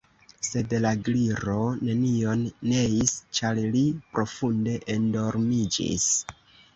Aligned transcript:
Sed 0.45 0.71
la 0.83 0.91
Gliro 1.07 1.57
nenion 1.89 2.41
neis, 2.71 3.13
ĉar 3.39 3.59
li 3.75 3.83
profunde 4.15 4.73
endormiĝis. 4.95 6.09